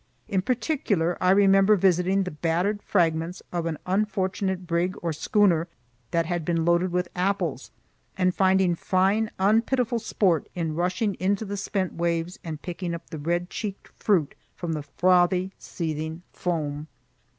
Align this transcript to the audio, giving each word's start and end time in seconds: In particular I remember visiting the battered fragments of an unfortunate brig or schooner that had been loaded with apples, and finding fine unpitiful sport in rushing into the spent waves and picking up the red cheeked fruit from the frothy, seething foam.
In 0.27 0.41
particular 0.41 1.15
I 1.21 1.29
remember 1.29 1.75
visiting 1.75 2.23
the 2.23 2.31
battered 2.31 2.81
fragments 2.81 3.43
of 3.51 3.67
an 3.67 3.77
unfortunate 3.85 4.65
brig 4.65 4.95
or 5.03 5.13
schooner 5.13 5.67
that 6.09 6.25
had 6.25 6.43
been 6.43 6.65
loaded 6.65 6.91
with 6.91 7.07
apples, 7.15 7.69
and 8.17 8.33
finding 8.33 8.73
fine 8.73 9.29
unpitiful 9.37 9.99
sport 9.99 10.49
in 10.55 10.73
rushing 10.73 11.13
into 11.19 11.45
the 11.45 11.55
spent 11.55 11.93
waves 11.93 12.39
and 12.43 12.63
picking 12.63 12.95
up 12.95 13.11
the 13.11 13.19
red 13.19 13.51
cheeked 13.51 13.89
fruit 13.89 14.33
from 14.55 14.73
the 14.73 14.81
frothy, 14.81 15.51
seething 15.59 16.23
foam. 16.33 16.87